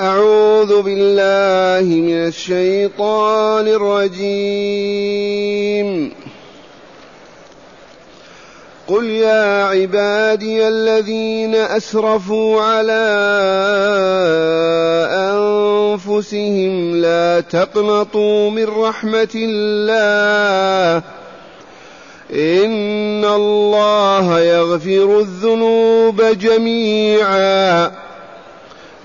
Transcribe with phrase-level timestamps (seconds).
[0.00, 5.08] أعوذ بالله من الشيطان الرجيم.
[8.88, 13.06] قل يا عبادي الذين أسرفوا على
[15.10, 21.02] أنفسهم لا تقنطوا من رحمة الله.
[22.32, 28.07] إن الله يغفر الذنوب جميعا.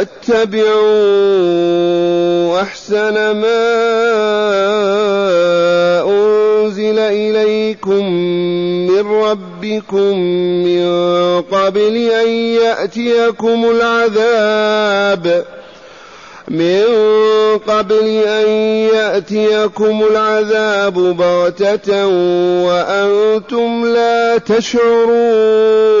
[0.00, 0.80] واتبعوا
[2.60, 3.60] أحسن ما
[6.08, 8.04] أنزل إليكم
[8.86, 10.18] من ربكم
[10.64, 10.86] من
[11.42, 15.44] قبل أن يأتيكم العذاب
[16.48, 16.84] من
[17.68, 18.48] قبل أن
[18.94, 22.06] يأتيكم العذاب بغتة
[22.66, 26.00] وأنتم لا تشعرون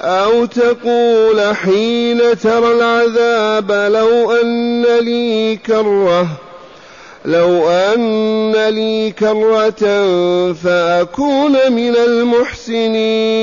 [0.00, 6.28] أو تقول حين ترى العذاب لو أن لي كرة
[7.24, 9.82] لو أن لي كرة
[10.52, 13.40] فأكون من المحسنين.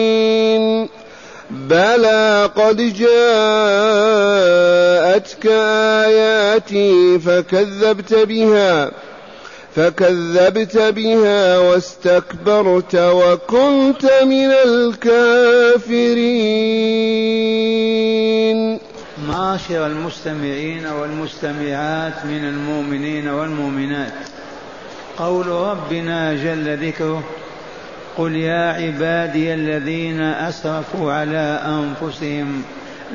[1.50, 3.08] بلى قد جاءتك
[6.06, 8.92] آياتي فكذبت بها.
[9.78, 16.18] فكذبت بها واستكبرت وكنت من الكافرين.
[19.28, 24.14] معاشر المستمعين والمستمعات من المؤمنين والمؤمنات
[25.18, 27.24] قول ربنا جل ذكره
[28.18, 32.64] قل يا عبادي الذين أسرفوا على أنفسهم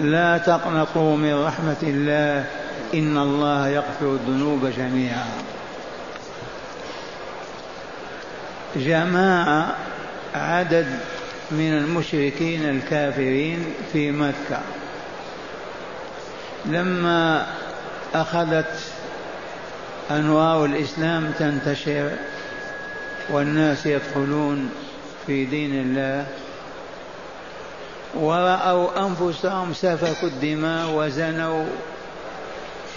[0.00, 2.44] لا تقنطوا من رحمة الله
[2.94, 5.26] إن الله يغفر الذنوب جميعا.
[8.76, 9.76] جماعة
[10.34, 10.86] عدد
[11.50, 14.60] من المشركين الكافرين في مكة.
[16.66, 17.46] لما
[18.14, 18.80] أخذت
[20.10, 22.10] انوار الإسلام تنتشر
[23.30, 24.70] والناس يدخلون
[25.26, 26.26] في دين الله
[28.14, 31.64] ورأوا أنفسهم سفكوا الدماء وزنوا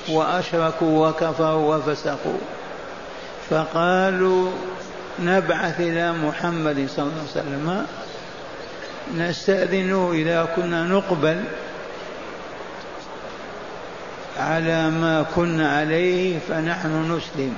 [0.09, 2.39] وأشركوا وكفروا وفسقوا.
[3.49, 4.51] فقالوا
[5.19, 7.85] نبعث إلى محمد صلى الله عليه وسلم.
[9.17, 11.43] نستأذنه إذا كنا نقبل
[14.39, 17.53] على ما كنا عليه فنحن نسلم.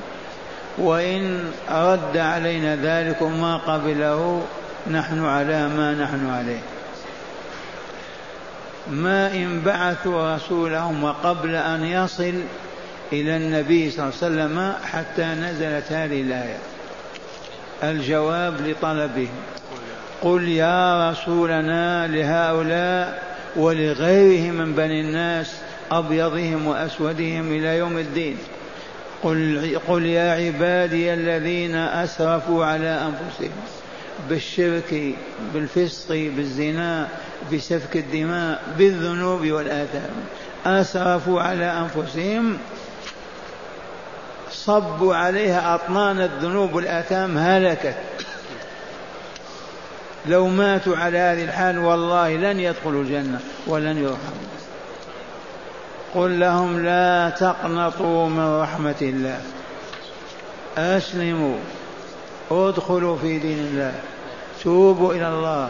[0.78, 4.44] وإن رد علينا ذلك ما قبله
[4.92, 6.62] نحن على ما نحن عليه.
[8.92, 12.34] ما إن بعثوا رسولهم وقبل أن يصل
[13.14, 16.58] إلى النبي صلى الله عليه وسلم حتى نزلت هذه الآية.
[17.84, 19.36] الجواب لطلبهم
[20.22, 23.24] قل يا رسولنا لهؤلاء
[23.56, 25.56] ولغيرهم من بني الناس
[25.92, 28.38] أبيضهم وأسودهم إلى يوم الدين.
[29.24, 33.58] قل, قل يا عبادي الذين أسرفوا على أنفسهم
[34.30, 35.16] بالشرك
[35.54, 37.08] بالفسق بالزنا
[37.54, 40.10] بسفك الدماء بالذنوب والآثام.
[40.66, 42.58] أسرفوا على أنفسهم
[44.68, 47.96] صبوا عليها أطنان الذنوب والآثام هلكت.
[50.26, 54.48] لو ماتوا على هذه الحال والله لن يدخلوا الجنة ولن يرحموا
[56.16, 59.42] قل لهم لا تقنطوا من رحمة الله.
[60.78, 61.58] أسلموا.
[62.52, 63.94] ادخلوا في دين الله.
[64.64, 65.70] توبوا إلى الله.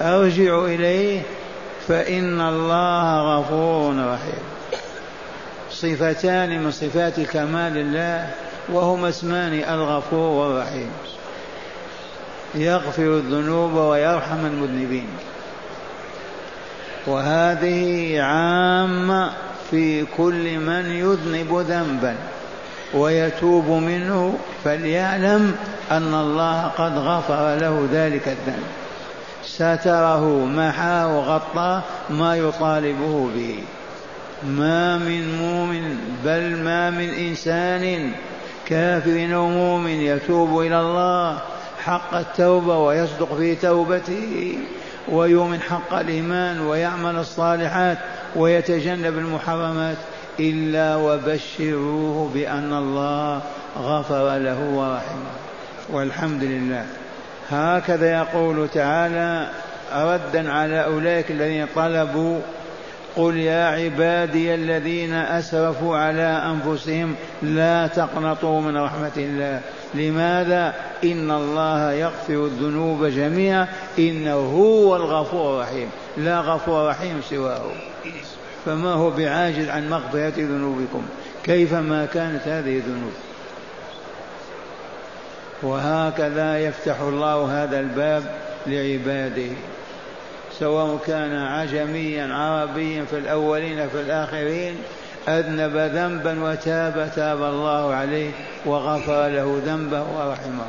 [0.00, 1.22] أرجعوا إليه.
[1.88, 4.57] فإن الله غفور رحيم.
[5.82, 8.30] صفتان من صفات كمال الله
[8.68, 10.90] وهما اسمان الغفور والرحيم.
[12.54, 15.08] يغفر الذنوب ويرحم المذنبين.
[17.06, 19.30] وهذه عامة
[19.70, 22.14] في كل من يذنب ذنبا
[22.94, 25.56] ويتوب منه فليعلم
[25.90, 28.66] أن الله قد غفر له ذلك الذنب.
[29.44, 33.62] ستره محاه وغطاه ما يطالبه به.
[34.46, 38.12] ما من مؤمن بل ما من إنسان
[38.66, 41.38] كافر أو مؤمن يتوب إلى الله
[41.84, 44.58] حق التوبة ويصدق في توبته
[45.08, 47.98] ويؤمن حق الإيمان ويعمل الصالحات
[48.36, 49.96] ويتجنب المحرمات
[50.40, 53.40] إلا وبشروه بأن الله
[53.78, 55.32] غفر له ورحمه.
[55.90, 56.86] والحمد لله.
[57.50, 59.48] هكذا يقول تعالى
[59.94, 62.40] ردا على أولئك الذين طلبوا
[63.18, 69.60] قل يا عبادي الذين أسرفوا على أنفسهم لا تقنطوا من رحمة الله.
[69.94, 70.74] لماذا؟
[71.04, 73.68] إن الله يغفر الذنوب جميعا.
[73.98, 75.90] إنه هو الغفور الرحيم.
[76.16, 77.62] لا غفور رحيم سواه.
[78.64, 81.02] فما هو بعاجز عن مغفرة ذنوبكم؟
[81.44, 83.12] كيفما كانت هذه الذنوب؟
[85.62, 88.22] وهكذا يفتح الله هذا الباب
[88.66, 89.52] لعباده.
[90.58, 94.76] سواء كان عجميا عربيا في الأولين في الآخرين
[95.28, 98.30] أذنب ذنبا وتاب تاب الله عليه
[98.66, 100.66] وغفر له ذنبه ورحمه.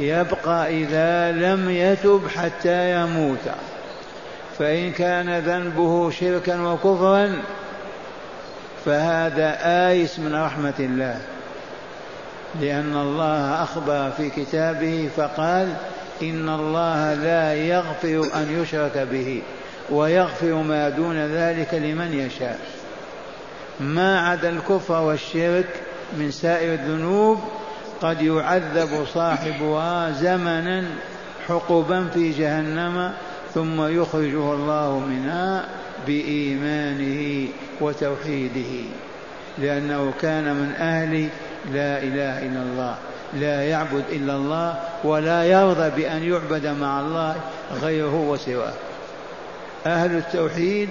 [0.00, 3.50] يبقى إذا لم يتب حتى يموت.
[4.58, 7.42] فإن كان ذنبه شركا وكفرا
[8.84, 9.58] فهذا
[9.88, 11.20] آيس من رحمة الله.
[12.60, 15.74] لأن الله أخبر في كتابه فقال
[16.22, 19.42] إن الله لا يغفر أن يشرك به
[19.90, 22.58] ويغفر ما دون ذلك لمن يشاء.
[23.80, 25.68] ما عدا الكفر والشرك
[26.18, 27.38] من سائر الذنوب
[28.02, 30.84] قد يعذب صاحبها زمنا
[31.48, 33.12] حقبا في جهنم
[33.54, 35.64] ثم يخرجه الله منها
[36.06, 37.48] بإيمانه
[37.80, 38.84] وتوحيده
[39.58, 41.28] لأنه كان من أهل
[41.72, 42.96] لا إله إلا الله.
[43.34, 47.36] لا يعبد إلا الله ولا يرضى بأن يعبد مع الله
[47.82, 48.72] غيره وسواه.
[49.86, 50.88] أهل التوحيد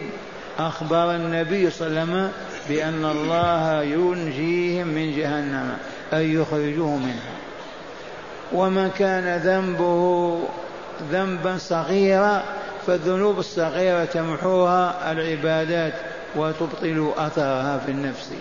[0.60, 2.32] أخبر النبي صلى الله عليه وسلم
[2.70, 5.78] بأن الله ينجيهم من جهنم
[6.14, 7.34] أي يخرجه منها.
[8.52, 10.40] ومن كان ذنبه
[11.12, 12.44] ذنبا صغيرا
[12.88, 15.94] فالذنوب الصغيرة تمحوها العبادات
[16.36, 18.32] وتبطل أثرها في النفس.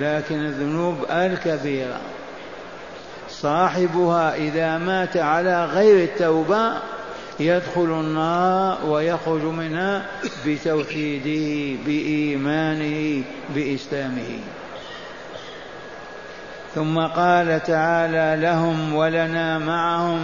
[0.00, 2.00] لكن الذنوب الكبيرة
[3.42, 6.72] صاحبها إذا مات على غير التوبة
[7.40, 10.06] يدخل النار ويخرج منها
[10.46, 13.22] بتوحيده بإيمانه
[13.54, 14.38] بإسلامه.
[16.74, 20.20] ثم قال تعالى لهم ولنا معهم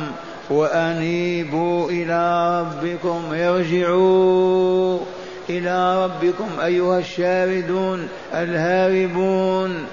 [0.51, 4.99] وأنيبوا إلى ربكم ارجعوا
[5.51, 9.87] إلى ربكم أيها الشاردون الهاربون.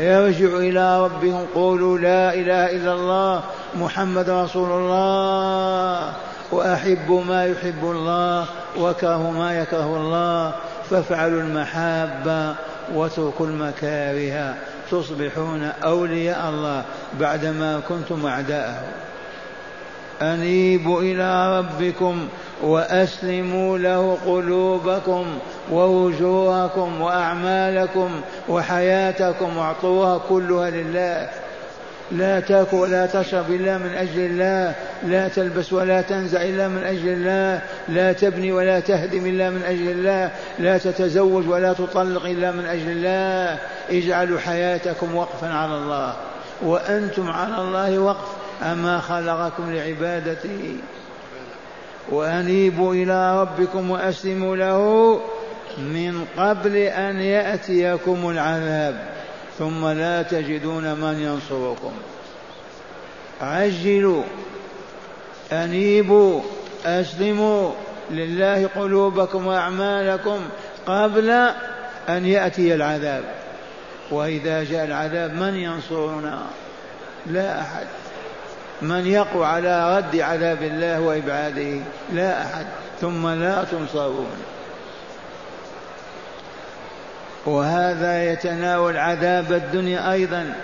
[0.00, 3.42] ارجعوا إلى ربكم قولوا لا إله إلا الله
[3.74, 6.12] محمد رسول الله
[6.52, 8.46] وأحبوا ما يحب الله
[8.78, 10.54] وكرهوا ما يكره الله
[10.90, 12.54] فافعلوا المحابة
[12.94, 14.54] واتركوا المكاره
[14.90, 16.84] تصبحون أولياء الله
[17.20, 18.82] بعدما كنتم أعداءه.
[20.22, 22.28] أنيبوا إلى ربكم
[22.62, 25.26] وأسلموا له قلوبكم
[25.72, 31.28] ووجوهكم وأعمالكم وحياتكم واعطوها كلها لله.
[32.12, 34.74] لا تاكل ولا تشرب إلا من أجل الله.
[35.02, 37.62] لا تلبس ولا تنزع إلا من أجل الله.
[37.88, 40.30] لا تبني ولا تهدم إلا من أجل الله.
[40.58, 43.58] لا تتزوج ولا تطلق إلا من أجل الله.
[43.90, 46.14] اجعلوا حياتكم وقفا على الله.
[46.62, 48.28] وأنتم على الله وقف.
[48.62, 50.76] أما خلقكم لعبادته
[52.10, 55.20] وأنيبوا إلى ربكم وأسلموا له
[55.78, 59.12] من قبل أن يأتيكم العذاب
[59.58, 61.92] ثم لا تجدون من ينصركم.
[63.40, 64.22] عجلوا
[65.52, 66.40] أنيبوا
[66.86, 67.70] أسلموا
[68.10, 70.40] لله قلوبكم وأعمالكم
[70.86, 71.30] قبل
[72.08, 73.24] أن يأتي العذاب.
[74.10, 76.42] وإذا جاء العذاب من ينصرنا؟
[77.26, 77.86] لا أحد.
[78.82, 81.80] من يقوى على رد عذاب الله وإبعاده
[82.12, 82.66] لا أحد
[83.00, 84.30] ثم لا تنصرون.
[87.46, 90.54] وهذا يتناول عذاب الدنيا أيضا.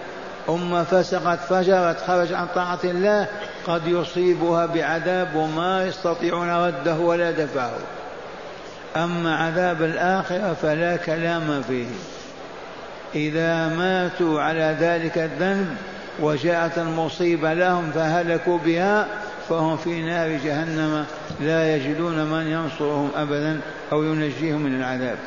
[0.49, 3.27] أمة فسقت فجرت خرج عن طاعة الله
[3.67, 7.79] قد يصيبها بعذاب وما يستطيعون رده ولا دفعه.
[8.97, 11.87] أما عذاب الآخرة فلا كلام فيه.
[13.15, 15.77] إذا ماتوا على ذلك الذنب
[16.21, 19.07] وجاءت المصيبة لهم فهلكوا بها
[19.49, 21.05] فهم في نار جهنم
[21.41, 23.61] لا يجدون من ينصرهم أبدا
[23.93, 25.19] أو ينجيهم من العذاب.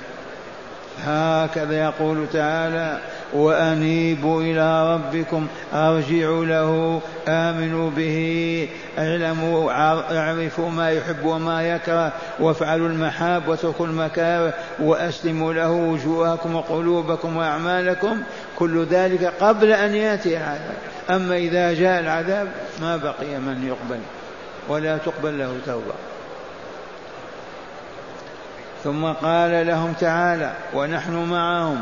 [1.05, 2.99] هكذا يقول تعالى
[3.33, 9.71] وأنيبوا إلى ربكم أرجعوا له آمنوا به اعلموا
[10.17, 18.21] اعرفوا ما يحب وما يكره وافعلوا المحاب واتركوا المكاره وأسلموا له وجوهكم وقلوبكم وأعمالكم
[18.59, 20.77] كل ذلك قبل أن يأتي العذاب.
[21.09, 22.47] أما إذا جاء العذاب
[22.81, 23.99] ما بقي من يقبل
[24.69, 26.10] ولا تقبل له توبة.
[28.83, 31.81] ثم قال لهم تعالى ونحن معهم.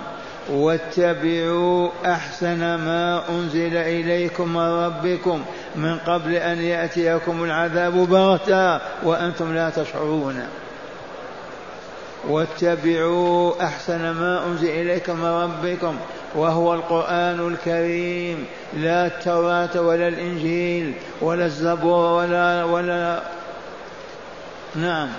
[0.49, 5.45] واتبعوا أحسن ما أنزل إليكم من ربكم.
[5.75, 10.43] من قبل أن يأتيكم العذاب بغتا وأنتم لا تشعرون.
[12.27, 15.95] واتبعوا أحسن ما أنزل إليكم من ربكم
[16.35, 18.45] وهو القرآن الكريم.
[18.77, 23.19] لا التوراة ولا الإنجيل ولا الزبور ولا ولا
[24.75, 25.09] نعم.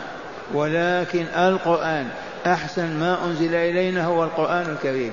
[0.55, 2.09] ولكن القرآن
[2.47, 5.13] أحسن ما أنزل إلينا هو القرآن الكريم.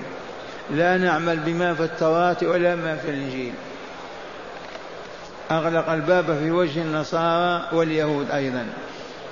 [0.71, 3.53] لا نعمل بما في التوراة ولا ما في الإنجيل.
[5.51, 8.65] أغلق الباب في وجه النصارى واليهود أيضا.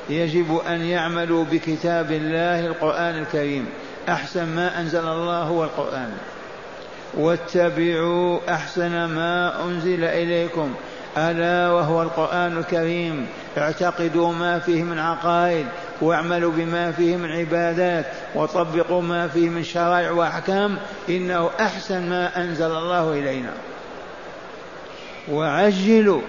[0.09, 3.65] يجب أن يعملوا بكتاب الله القرآن الكريم.
[4.09, 6.11] أحسن ما أنزل الله هو القرآن.
[7.13, 10.73] واتبعوا أحسن ما أنزل إليكم.
[11.17, 13.27] ألا وهو القرآن الكريم.
[13.57, 15.65] اعتقدوا ما فيه من عقائد.
[16.01, 20.77] واعملوا بما فيه من عبادات وطبقوا ما فيه من شرائع واحكام
[21.09, 23.51] إنه أحسن ما أنزل الله إلينا.
[25.31, 26.21] وعجلوا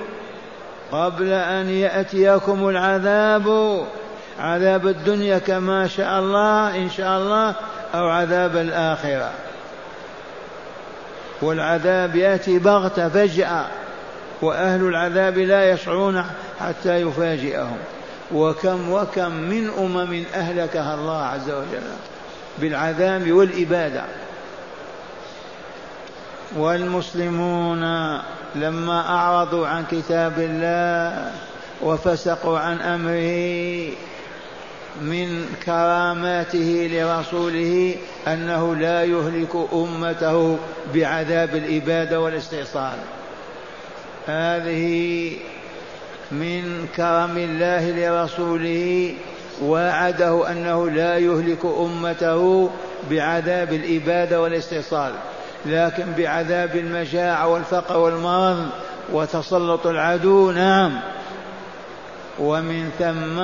[0.93, 3.87] قبل أن يأتيكم العذاب.
[4.41, 7.55] عذاب الدنيا كما شاء الله إن شاء الله
[7.95, 9.31] أو عذاب الآخرة.
[11.43, 13.65] والعذاب يأتي بغتة فجأة
[14.43, 16.25] وأهل العذاب لا يشعرون
[16.61, 17.77] حتى يفاجئهم.
[18.35, 21.87] وكم وكم من أمم أهلكها الله عز وجل
[22.59, 24.05] بالعذاب والإبادة.
[26.57, 27.83] والمسلمون
[28.55, 31.33] لما أعرضوا عن كتاب الله
[31.83, 33.93] وفسقوا عن أمره
[35.01, 37.97] من كراماته لرسوله
[38.29, 40.59] أنه لا يهلك أمته
[40.95, 42.99] بعذاب الإبادة والاستئصال
[44.27, 45.33] هذه
[46.31, 49.15] من كرم الله لرسوله
[49.63, 52.71] وعده أنه لا يهلك أمته
[53.11, 55.13] بعذاب الإبادة والاستئصال
[55.67, 58.67] لكن بعذاب المجاعه والفقر والمرض
[59.13, 61.01] وتسلط العدو نعم.
[62.39, 63.43] ومن ثم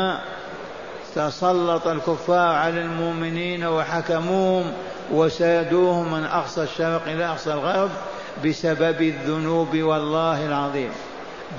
[1.14, 4.72] تسلط الكفار على المؤمنين وحكموهم
[5.12, 7.90] وسادوهم من أقصى الشرق إلى أقصى الغرب
[8.44, 10.90] بسبب الذنوب والله العظيم.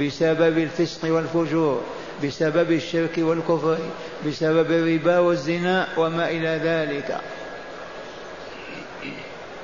[0.02, 1.82] بسبب الفسق والفجور
[2.24, 3.78] بسبب الشرك والكفر
[4.28, 7.18] بسبب الربا والزنا وما إلى ذلك.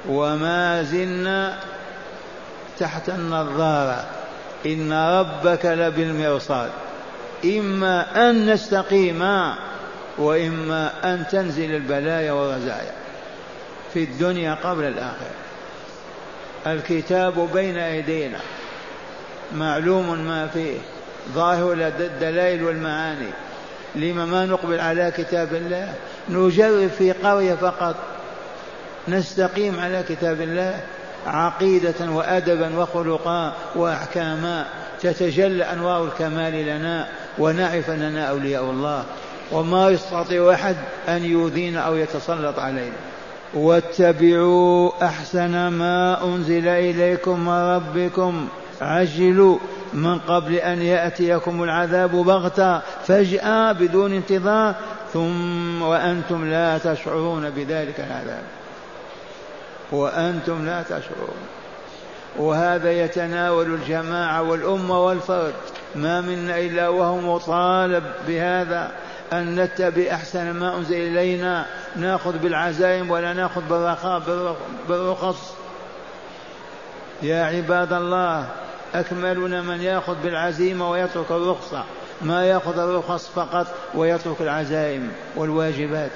[0.09, 1.59] وما زلنا
[2.79, 4.05] تحت النظارة.
[4.65, 6.69] إن ربك لبالمرصاد.
[7.45, 9.21] إما أن نستقيم
[10.17, 12.93] وإما أن تنزل البلايا والرزايا
[13.93, 15.35] في الدنيا قبل الآخرة.
[16.67, 18.39] الكتاب بين أيدينا
[19.55, 20.77] معلوم ما فيه
[21.33, 23.29] ظاهر الدلائل والمعاني.
[23.95, 25.93] لما ما نقبل على كتاب الله
[26.29, 27.95] نجرب في قرية فقط.
[29.07, 30.79] نستقيم على كتاب الله
[31.27, 34.65] عقيدة وأدبا وخلقا وأحكاما.
[35.01, 39.03] تتجلى أنوار الكمال لنا ونعرف أننا أولياء الله.
[39.51, 40.75] وما يستطيع أحد
[41.09, 42.95] أن يؤذينا أو يتسلط علينا.
[43.53, 48.47] واتبعوا أحسن ما أنزل إليكم من ربكم.
[48.81, 49.57] عجلوا
[49.93, 54.75] من قبل أن يأتيكم العذاب بغتة فجأة بدون انتظار
[55.13, 58.43] ثم وأنتم لا تشعرون بذلك العذاب.
[59.91, 61.37] وأنتم لا تشعرون.
[62.37, 65.53] وهذا يتناول الجماعة والأمة والفرد.
[65.95, 68.91] ما منا إلا وهو مطالب بهذا
[69.33, 71.65] أن نتبع أحسن ما أنزل إلينا.
[71.95, 74.21] نأخذ بالعزائم ولا نأخذ بالرخاء
[74.89, 75.53] بالرخص.
[77.21, 78.45] يا عباد الله
[78.93, 81.83] أكملنا من يأخذ بالعزيمة ويترك الرخصة.
[82.21, 86.11] ما يأخذ الرخص فقط ويترك العزائم والواجبات.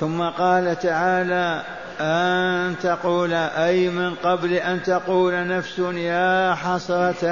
[0.00, 1.62] ثم قال تعالى
[2.00, 7.22] أن تقول أي من قبل أن تقول نفس يا حسرة.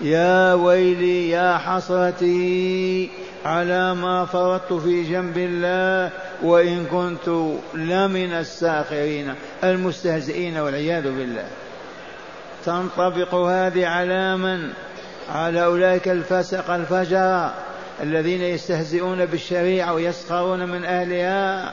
[0.00, 3.10] يا ويلي يا حسرتي
[3.44, 6.10] على ما فرطت في جنب الله
[6.42, 7.28] وإن كنت
[7.74, 11.46] لمن الساخرين المستهزئين والعياذ بالله.
[12.64, 14.70] تنطبق هذه على من؟
[15.34, 17.50] على أولئك الفسق الفجر
[18.02, 21.72] الذين يستهزئون بالشريعة ويسخرون من أهلها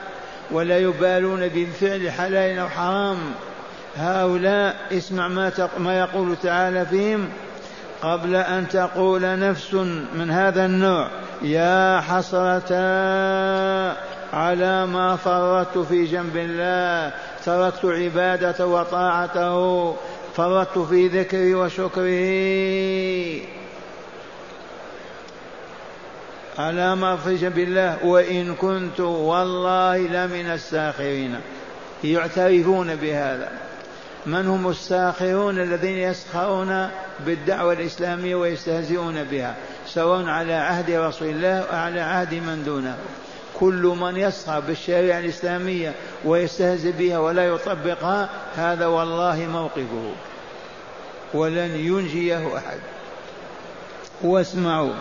[0.51, 3.17] ولا يبالون بفعل حلال أو حرام.
[3.97, 7.29] هؤلاء اسمع ما, ما يقول تعالى فيهم
[8.01, 9.73] قبل أن تقول نفس
[10.15, 11.07] من هذا النوع
[11.41, 12.75] يا حسرة
[14.33, 17.13] على ما فرطت في جنب الله
[17.45, 19.95] تركت عبادته وطاعته
[20.35, 23.41] فرطت في ذكره وشكره
[26.59, 31.35] على ما في جنب الله وإن كنت والله لمن الساخرين.
[32.03, 33.51] يعترفون بهذا.
[34.25, 36.89] من هم الساخرون الذين يسخرون
[37.25, 39.55] بالدعوة الإسلامية ويستهزئون بها؟
[39.87, 42.97] سواء على عهد رسول الله أو على عهد من دونه.
[43.59, 45.93] كل من يسخر بالشريعة الإسلامية
[46.25, 50.11] ويستهزئ بها ولا يطبقها هذا والله موقفه.
[51.33, 52.79] ولن ينجيه أحد.
[54.21, 54.93] واسمعوا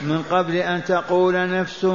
[0.00, 1.86] من قبل أن تقول نفس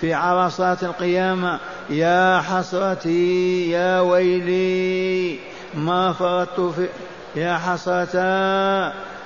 [0.00, 5.38] في عرصات القيامة يا حسرتي يا ويلي
[5.74, 6.88] ما فرطت في
[7.36, 8.16] يا حسرة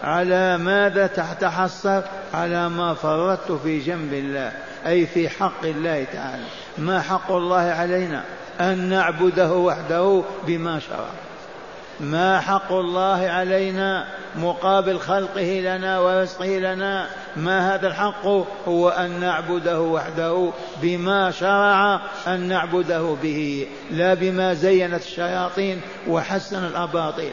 [0.03, 2.03] على ماذا تتحسر؟
[2.35, 4.53] على ما فرطت في جنب الله
[4.87, 6.45] أي في حق الله تعالى.
[6.79, 8.25] ما حق الله علينا؟
[8.61, 11.09] أن نعبده وحده بما شرع.
[12.01, 14.07] ما حق الله علينا؟
[14.37, 17.07] مقابل خلقه لنا ورزقه لنا؟
[17.37, 18.27] ما هذا الحق
[18.69, 20.51] هو أن نعبده وحده
[20.83, 27.33] بما شرع أن نعبده به لا بما زينت الشياطين وحسن الأباطيل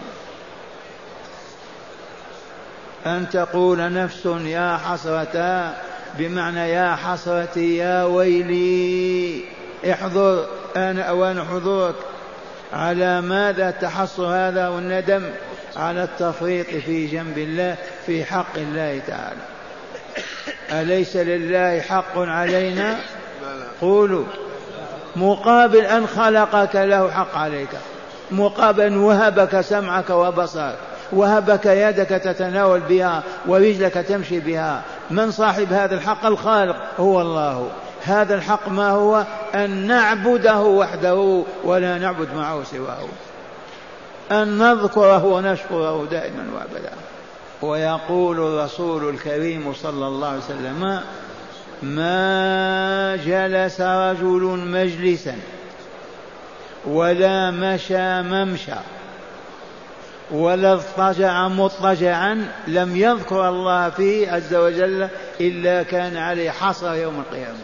[3.06, 5.74] أن تقول نفس يا حسرة
[6.18, 9.44] بمعنى يا حسرتي يا ويلي
[9.92, 11.96] احضر أنا أوان حضورك.
[12.74, 15.24] على ماذا تحص هذا والندم
[15.76, 17.76] على التفريط في جنب الله
[18.06, 19.57] في حق الله تعالى.
[20.72, 22.98] أليس لله حق علينا؟
[23.82, 24.26] قولوا.
[25.16, 27.70] مقابل أن خلقك له حق عليك.
[28.32, 30.78] مقابل أن وهبك سمعك وبصرك.
[31.12, 34.82] وهبك يدك تتناول بها ورجلك تمشي بها.
[35.12, 36.76] من صاحب هذا الحق؟ الخالق.
[37.00, 37.70] هو الله.
[38.04, 39.24] هذا الحق ما هو؟
[39.56, 43.08] أن نعبده وحده ولا نعبد معه سواه.
[44.32, 46.92] أن نذكره ونشكره دائما وأبدا.
[47.62, 51.02] ويقول الرسول الكريم صلى الله عليه وسلم
[51.84, 55.36] ما جلس رجل مجلسا
[56.86, 58.74] ولا مشى ممشى
[60.32, 65.08] ولا اضطجع مضطجعا لم يذكر الله فيه عز وجل
[65.42, 67.58] إلا كان عليه حصر يوم القيامة.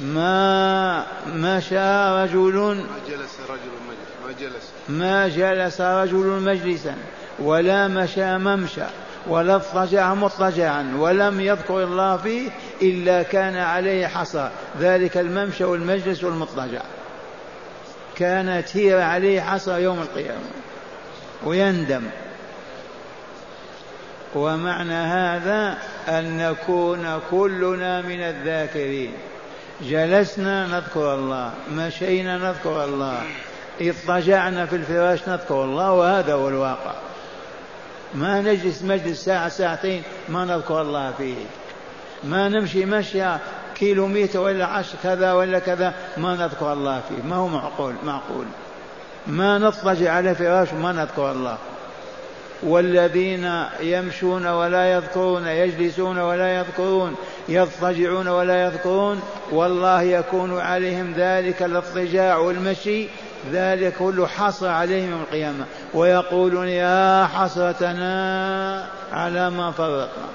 [0.00, 4.11] ما مشى رجل ما جلس رجل مجلس.
[4.11, 6.94] ما جلس ما جلس رجل مجلسا
[7.38, 8.84] ولا مشى ممشى
[9.26, 12.50] ولا اضطجع مضطجعا ولم يذكر الله فيه
[12.82, 14.50] إلا كان عليه حصى.
[14.80, 16.82] ذلك الممشى والمجلس والمضطجع.
[18.16, 20.50] كانت هي عليه حصى يوم القيامة.
[21.44, 22.02] ويندم.
[24.34, 29.12] ومعنى هذا أن نكون كلنا من الذاكرين.
[29.82, 33.22] جلسنا نذكر الله مشينا نذكر الله.
[33.80, 36.94] اضطجعنا في الفراش نذكر الله وهذا هو الواقع.
[38.14, 41.34] ما نجلس مجلس ساعة ساعتين ما نذكر الله فيه.
[42.24, 43.38] ما نمشي مشيا
[43.74, 47.28] كيلومتر ولا عشر كذا ولا كذا ما نذكر الله فيه.
[47.28, 48.46] ما هو معقول؟ معقول.
[49.26, 51.58] ما نضطجع على فراش وما نذكر الله.
[52.62, 57.14] والذين يمشون ولا يذكرون يجلسون ولا يذكرون
[57.48, 63.08] يضطجعون ولا يذكرون والله يكون عليهم ذلك الاضطجاع والمشي
[63.52, 65.64] ذلك كله حصر عليهم يوم القيامة.
[65.94, 70.28] ويقولون يا حسرتنا على ما فرطنا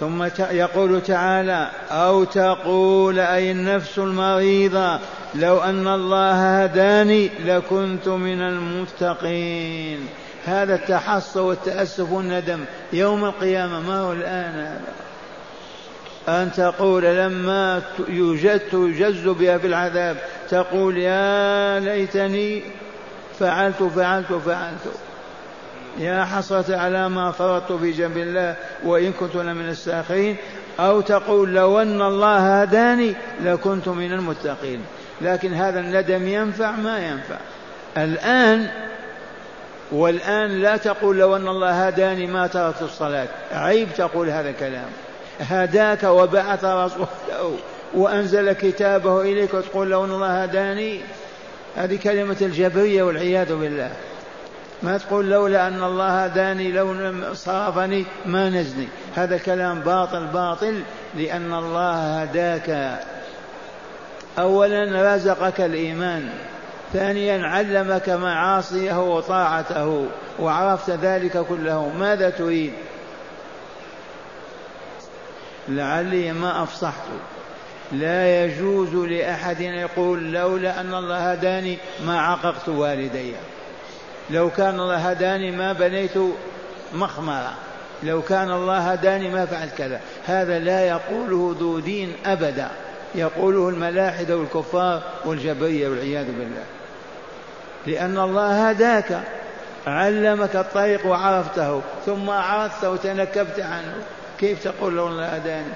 [0.00, 4.98] ثم يقول تعالى أو تقول أي النفس المريضة
[5.34, 10.08] لو أن الله هداني لكنت من المتقين.
[10.46, 14.80] هذا التحصر والتأسف والندم يوم القيامة ما هو الآن هذا؟
[16.28, 20.16] أن تقول لما يوجد يجز بها في العذاب
[20.50, 22.62] تقول يا ليتني
[23.38, 24.94] فعلت فعلت فعلت.
[25.98, 30.36] يا حسرة على ما فرطت في جنب الله وإن كنت لمن الساخرين.
[30.80, 34.80] أو تقول لو أن الله هداني لكنت من المتقين.
[35.20, 37.36] لكن هذا الندم ينفع ما ينفع.
[37.96, 38.68] الآن
[39.92, 43.28] والآن لا تقول لو أن الله هداني ما تركت الصلاة.
[43.52, 44.88] عيب تقول هذا الكلام.
[45.42, 47.08] هداك وبعث رسوله
[47.94, 51.00] وأنزل كتابه إليك وتقول لو أن الله هداني.
[51.76, 53.90] هذه كلمة الجبرية والعياذ بالله.
[54.82, 56.94] ما تقول لولا أن الله هداني لو
[57.34, 58.88] صرفني ما نزني.
[59.14, 60.82] هذا كلام باطل باطل
[61.14, 62.98] لأن الله هداك.
[64.38, 66.28] أولا رزقك الإيمان.
[66.92, 70.06] ثانيا علمك معاصيه وطاعته.
[70.38, 71.88] وعرفت ذلك كله.
[71.88, 72.72] ماذا تريد؟
[75.68, 77.08] لعلي ما أفصحت.
[77.92, 83.32] لا يجوز لأحد أن يقول لولا أن الله هداني ما عققت والدي.
[84.30, 86.12] لو كان الله هداني ما بنيت
[86.94, 87.54] مخمرة.
[88.02, 90.00] لو كان الله هداني ما فعلت كذا.
[90.26, 92.68] هذا لا يقوله ذو دين أبدا.
[93.14, 96.64] يقوله الملاحدة والكفار والجبرية والعياذ بالله.
[97.86, 99.20] لأن الله هداك.
[99.86, 101.80] علمك الطريق وعرفته.
[102.06, 103.94] ثم عرفته وتنكبت عنه.
[104.42, 105.72] كيف تقول له الله هداني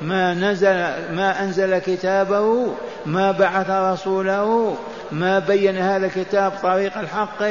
[0.00, 0.74] ما نزل
[1.16, 2.74] ما أنزل كتابه
[3.06, 4.76] ما بعث رسوله
[5.12, 7.44] ما بين هذا الكتاب طريق الحق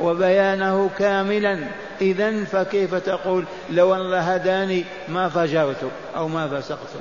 [0.00, 1.58] وبيانه كاملا.
[2.00, 6.92] إذا فكيف تقول لو الله هداني ما فجرت أو ما فسقت؟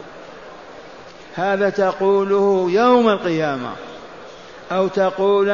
[1.36, 3.72] هذا تقوله يوم القيامة.
[4.72, 5.48] أو تقول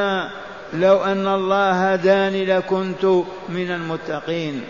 [0.73, 3.05] لو أن الله هداني لكنت
[3.49, 4.63] من المتقين.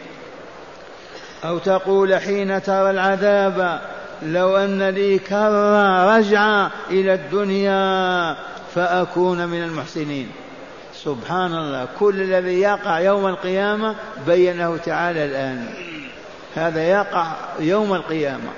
[1.45, 3.81] أو تقول حين ترى العذاب
[4.23, 8.35] لو أن لي كرة رجعة إلى الدنيا
[8.75, 10.31] فأكون من المحسنين.
[10.93, 13.95] سبحان الله كل الذي يقع يوم القيامة
[14.27, 15.65] بينه تعالى الآن.
[16.55, 17.27] هذا يقع
[17.59, 18.49] يوم القيامة.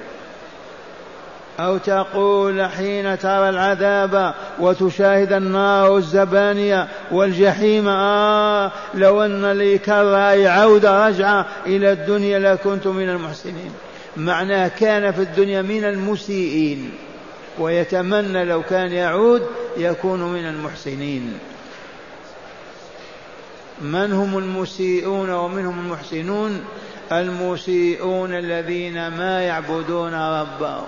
[1.61, 11.07] أو تقول حين ترى العذاب وتشاهد النار والزبانية والجحيم آه لو أن لي كرة عودة
[11.07, 13.71] رجعة إلى الدنيا لكنت من المحسنين.
[14.17, 16.91] معناه كان في الدنيا من المسيئين
[17.59, 19.41] ويتمنى لو كان يعود
[19.77, 21.33] يكون من المحسنين.
[23.81, 26.63] من هم المسيئون ومنهم المحسنون؟
[27.11, 30.87] المسيئون الذين ما يعبدون ربهم.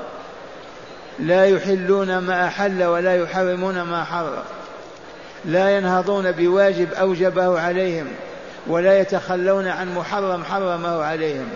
[1.19, 4.43] لا يحلون ما أحل ولا يحرمون ما حرم.
[5.45, 8.07] لا ينهضون بواجب أوجبه عليهم
[8.67, 11.49] ولا يتخلون عن محرم حرمه عليهم.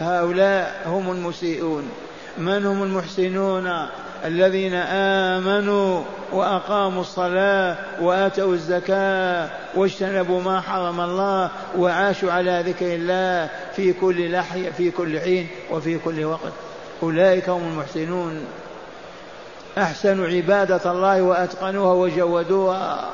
[0.00, 1.90] هؤلاء هم المسيئون.
[2.38, 3.86] من هم المحسنون؟
[4.24, 13.92] الذين آمنوا وأقاموا الصلاة وآتوا الزكاة واجتنبوا ما حرم الله وعاشوا على ذكر الله في
[13.92, 16.52] كل لحية في كل حين وفي كل وقت.
[17.04, 18.46] أولئك هم المحسنون.
[19.78, 23.10] أحسنوا عبادة الله وأتقنوها وجودوها.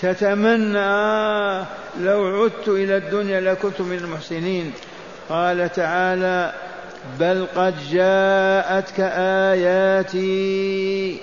[0.00, 1.66] تتمنى
[2.00, 4.72] لو عدت إلى الدنيا لكنت من المحسنين.
[5.28, 6.52] قال تعالى
[7.20, 9.00] بل قد جاءتك
[9.50, 11.18] آياتي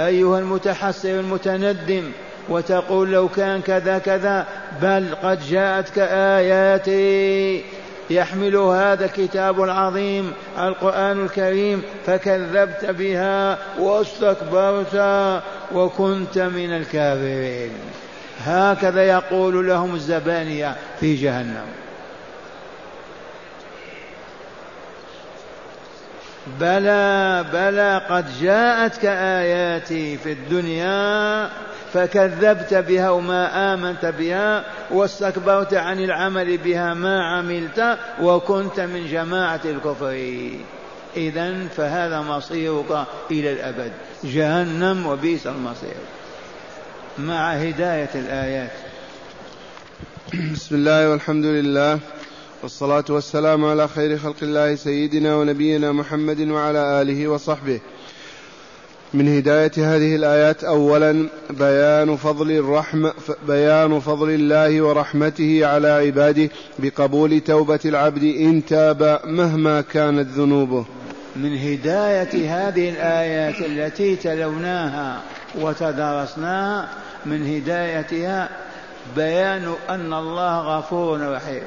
[0.00, 2.12] أيها المتحسر المتندم
[2.48, 4.46] وتقول لو كان كذا كذا
[4.82, 7.64] بل قد جاءتك آياتي.
[8.10, 14.96] يحمل هذا الكتاب العظيم القرآن الكريم فكذبت بها واستكبرت
[15.74, 17.72] وكنت من الكافرين.
[18.44, 21.66] هكذا يقول لهم الزبانية في جهنم.
[26.60, 31.50] بلى بلى قد جاءتك آياتي في الدنيا
[31.94, 40.18] فكذبت بها وما آمنت بها واستكبرت عن العمل بها ما عملت وكنت من جماعة الكفر
[41.16, 43.92] إذا فهذا مصيرك إلى الأبد.
[44.24, 45.94] جهنم وبئس المصير.
[47.18, 48.72] مع هداية الآيات.
[50.52, 51.98] بسم الله والحمد لله
[52.62, 57.80] والصلاة والسلام على خير خلق الله سيدنا ونبينا محمد وعلى آله وصحبه.
[59.14, 63.12] من هداية هذه الآيات أولا بيان فضل الرحمة
[63.46, 66.48] بيان فضل الله ورحمته على عباده
[66.78, 70.84] بقبول توبة العبد إن تاب مهما كانت ذنوبه.
[71.36, 75.20] من هداية هذه الآيات التي تلوناها
[75.60, 76.88] وتدارسناها
[77.26, 78.48] من هدايتها
[79.16, 81.62] بيان أن الله غفور رحيم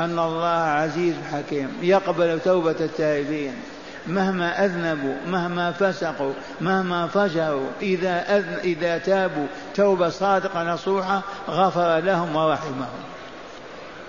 [0.00, 3.54] أن الله عزيز حكيم يقبل توبة التائبين
[4.08, 12.36] مهما أذنبوا مهما فسقوا مهما فجروا إذا أذن إذا تابوا توبة صادقة نصوحة غفر لهم
[12.36, 12.88] ورحمهم.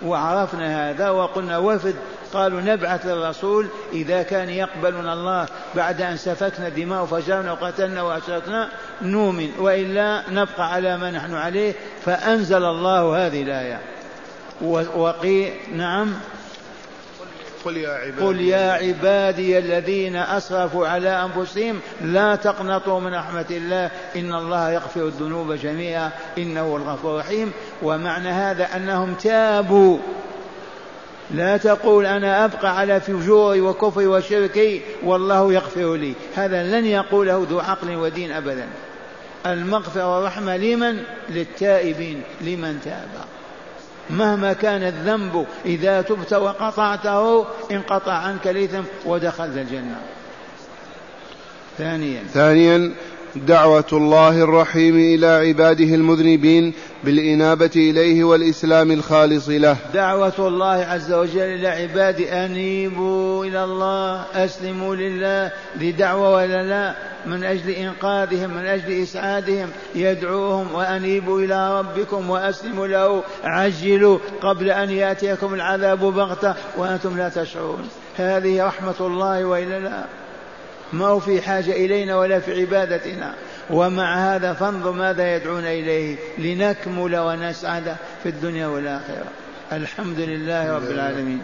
[0.06, 1.96] وعرفنا هذا وقلنا وفد
[2.34, 8.70] قالوا نبعث للرسول إذا كان يقبلنا الله بعد أن سفكنا دماء وفجرنا وقتلنا وأشركنا
[9.02, 11.74] نؤمن وإلا نبقى على ما نحن عليه
[12.06, 13.80] فأنزل الله هذه الآية.
[14.96, 16.14] وقي نعم
[17.66, 23.92] قل يا عبادي قل يا عبادي الذين أسرفوا على أنفسهم لا تقنطوا من رحمة الله.
[24.16, 26.12] إن الله يغفر الذنوب جميعا.
[26.38, 27.52] إنه الغفور الرحيم.
[27.84, 29.98] ومعنى هذا أنهم تابوا.
[31.32, 34.82] لا تقول أنا أبقى على فجوري وكفري وشركي.
[35.04, 36.14] والله يغفر لي.
[36.36, 38.68] هذا لن يقوله ذو عقل ودين أبدا.
[39.46, 42.22] المغفرة والرحمة لمن؟ للتائبين.
[42.42, 43.39] لمن تاب.
[44.10, 50.02] مهما كان الذنب إذا تبت وقطعته انقطع عنك الإثم ودخلت الجنة.
[51.78, 52.24] ثانيا.
[52.34, 52.94] ثانيا
[53.36, 59.78] دعوة الله الرحيم إلى عباده المذنبين بالإنابة إليه والإسلام الخالص له.
[59.94, 66.96] دعوة الله عز وجل إلى عباده أنيبوا إلى الله أسلموا لله ذي دعوة ولا لا
[67.26, 74.90] من أجل إنقاذهم من أجل إسعادهم يدعوهم وأنيبوا إلى ربكم وأسلموا له عجلوا قبل أن
[74.90, 77.90] يأتيكم العذاب بغتة وأنتم لا تشعرون.
[78.18, 80.04] هذه رحمة الله وإلا لا
[80.94, 83.34] ما هو في حاجة إلينا ولا في عبادتنا.
[83.70, 86.16] ومع هذا فانظر ماذا يدعون إليه.
[86.38, 89.26] لنكمل ونسعد في الدنيا والآخرة.
[89.72, 91.40] الحمد لله رب العالمين.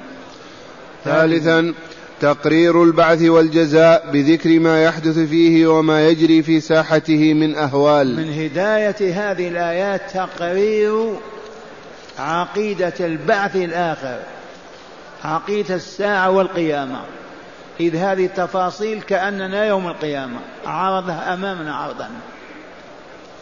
[1.06, 1.74] ثالثا
[2.22, 8.16] تقرير البعث والجزاء بذكر ما يحدث فيه وما يجري في ساحته من أهوال.
[8.16, 11.14] من هداية هذه الآيات تقرير
[12.20, 14.20] عقيدة البعث الآخر
[15.24, 17.02] عقيدة الساعة والقيامة.
[17.80, 22.10] إذ هذه التفاصيل كأننا يوم القيامة عرضها أمامنا عرضا.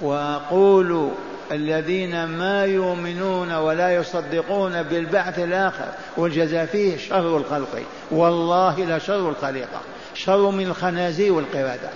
[0.01, 1.11] وقولوا
[1.51, 7.83] الذين ما يؤمنون ولا يصدقون بالبعث الآخر والجزاء فيه شر الخلق.
[8.11, 9.81] والله لشر الخليقة
[10.13, 11.89] شر من الخنازير والقردة.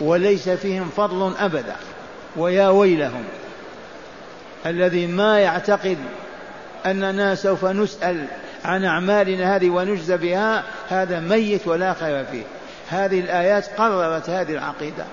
[0.00, 1.76] وليس فيهم فضل أبدا.
[2.36, 3.24] ويا ويلهم
[4.66, 5.98] الذي ما يعتقد
[6.86, 8.24] أننا سوف نسأل
[8.64, 12.42] عن أعمالنا هذه ونجزى بها هذا ميت ولا خير فيه.
[12.88, 15.04] هذه الآيات قررت هذه العقيدة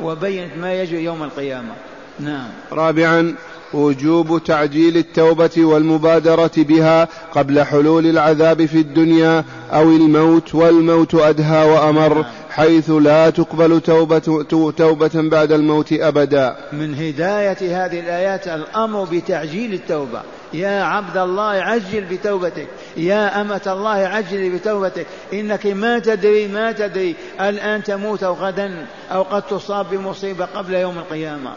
[0.00, 1.72] وبينت ما يجري يوم القيامة.
[2.20, 2.48] نعم.
[2.72, 3.34] رابعا
[3.74, 12.14] وجوب تعجيل التوبة والمبادرة بها قبل حلول العذاب في الدنيا أو الموت والموت أدهى وأمر
[12.14, 12.24] نعم.
[12.50, 14.42] حيث لا تقبل توبة,
[14.78, 16.56] توبة بعد الموت أبدا.
[16.72, 20.22] من هداية هذه الآيات الأمر بتعجيل التوبة.
[20.52, 25.06] يا عبد الله عجل بتوبتك يا أمة الله عجل بتوبتك.
[25.32, 30.98] إنك ما تدري ما تدري الآن تموت أو غدا أو قد تصاب بمصيبة قبل يوم
[30.98, 31.52] القيامة.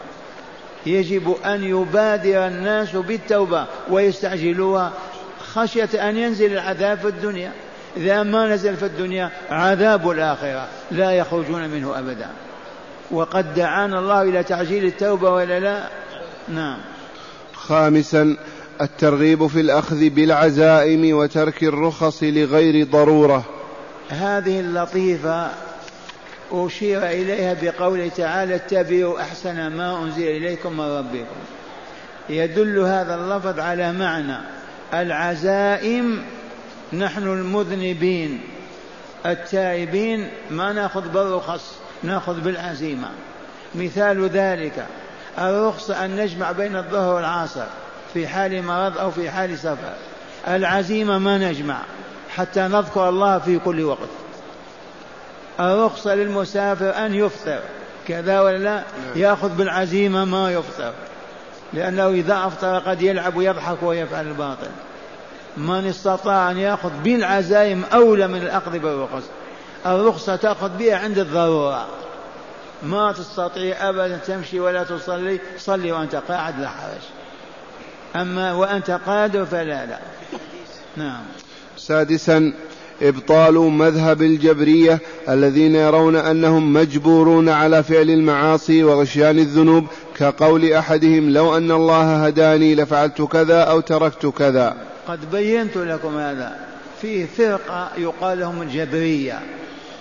[0.86, 4.92] يجب أن يبادر الناس بالتوبة ويستعجلوها.
[5.54, 7.52] خشية أن ينزل العذاب في الدنيا.
[7.96, 12.28] إذا ما نزل في الدنيا عذاب الآخرة لا يخرجون منه أبدا.
[13.10, 15.88] وقد دعانا الله إلى تعجيل التوبة ولا لا.
[16.48, 16.78] نعم.
[17.54, 18.36] خامسا
[18.80, 23.44] الترغيب في الأخذ بالعزائم وترك الرخص لغير ضرورة.
[24.08, 25.50] هذه اللطيفة
[26.52, 31.36] أشير إليها بقوله تعالى اتبعوا أحسن ما أنزل إليكم من ربكم.
[32.28, 34.36] يدل هذا اللفظ على معنى
[34.94, 36.22] العزائم
[36.92, 38.40] نحن المذنبين
[39.26, 43.08] التائبين ما نأخذ بالرخص نأخذ بالعزيمة.
[43.74, 44.86] مثال ذلك
[45.38, 47.66] الرخصة أن نجمع بين الظهر والعصر.
[48.14, 49.92] في حال مرض أو في حال سفر.
[50.48, 51.78] العزيمة ما نجمع
[52.30, 54.08] حتى نذكر الله في كل وقت.
[55.60, 57.60] الرخصة للمسافر أن يفطر.
[58.08, 58.84] كذا ولا لا؟ نعم.
[59.16, 60.92] يأخذ بالعزيمة ما يفطر.
[61.72, 64.70] لأنه إذا أفطر قد يلعب ويضحك ويفعل الباطل.
[65.56, 69.22] من استطاع أن يأخذ بالعزائم أولى من الأخذ بالرخص.
[69.86, 71.86] الرخصة تأخذ بها عند الضرورة.
[72.82, 75.40] ما تستطيع أبدا تمشي ولا تصلي.
[75.58, 77.21] صلي وأنت قاعد لا حرج.
[78.16, 79.98] أما وأنت قادر فلا لا.
[80.96, 81.22] نعم.
[81.76, 82.52] سادسا
[83.02, 84.98] إبطال مذهب الجبرية
[85.28, 92.74] الذين يرون أنهم مجبورون على فعل المعاصي وغشيان الذنوب كقول أحدهم لو أن الله هداني
[92.74, 94.76] لفعلت كذا أو تركت كذا.
[95.08, 96.56] قد بينت لكم هذا.
[97.02, 99.40] في فرقة يقال لهم الجبرية.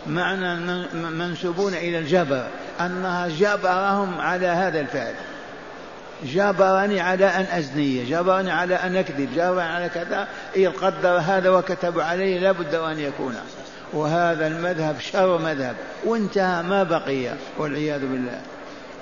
[0.08, 0.56] معنى
[0.94, 2.48] منسوبون إلى الجبر
[2.80, 5.14] أنها جبرهم على هذا الفعل.
[6.24, 12.00] جبرني على أن أزني جبرني على أن أكذب جبرني على كذا إذ قدر هذا وكتب
[12.00, 13.36] عليه لابد أن يكون.
[13.94, 18.42] وهذا المذهب شر مذهب وانتهى ما بقي والعياذ بالله.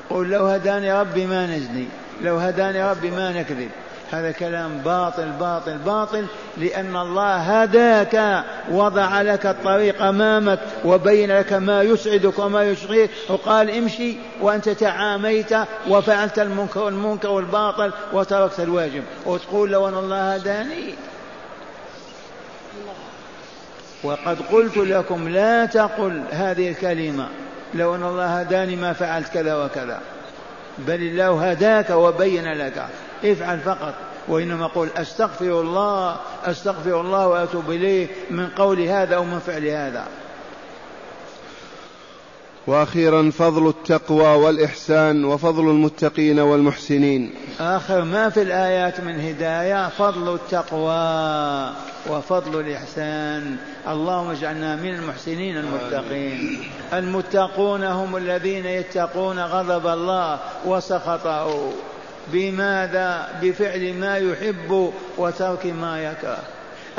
[0.10, 1.86] قل لو هداني ربي ما نزني
[2.22, 3.70] لو هداني ربي ما نكذب.
[4.12, 6.26] هذا كلام باطل باطل باطل
[6.58, 14.16] لأن الله هداك وضع لك الطريق أمامك وبين لك ما يسعدك وما يشغيك وقال امشي
[14.42, 15.54] وأنت تعاميت
[15.90, 19.04] وفعلت المنكر والمنكر والباطل وتركت الواجب.
[19.26, 20.94] وتقول لو أن الله هداني.
[24.04, 27.28] وقد قلت لكم لا تقل هذه الكلمة.
[27.74, 30.02] لو أن الله هداني ما فعلت كذا وكذا.
[30.78, 32.86] بل الله هداك وبين لك.
[33.24, 33.94] افعل فقط
[34.28, 40.08] وإنما قل أستغفر الله أستغفر الله وأتوب إليه من قول هذا أو من فعل هذا.
[42.68, 47.34] وأخيرا فضل التقوى والإحسان وفضل المتقين والمحسنين.
[47.60, 51.74] آخر ما في الآيات من هداية؟ فضل التقوى
[52.10, 53.58] وفضل الإحسان.
[53.88, 56.64] اللهم اجعلنا من المحسنين المتقين.
[56.94, 61.72] المتقون هم الذين يتقون غضب الله وسخطه.
[62.32, 66.44] بماذا بفعل ما يحب وترك ما يكره.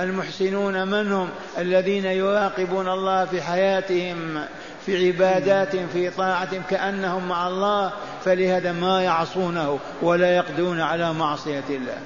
[0.00, 4.44] المحسنون من هم الذين يراقبون الله في حياتهم
[4.86, 7.92] في عبادات في طاعة كأنهم مع الله
[8.24, 11.98] فلهذا ما يعصونه ولا يقدرون على معصية الله.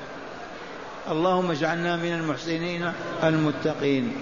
[1.11, 2.93] اللهم اجعلنا من المحسنين
[3.25, 4.13] المتقين.